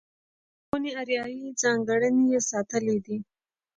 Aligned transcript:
لرغونې 0.63 0.91
اریایي 1.01 1.45
ځانګړنې 1.61 2.23
یې 2.31 2.39
ساتلې 2.49 2.97
دي. 3.05 3.17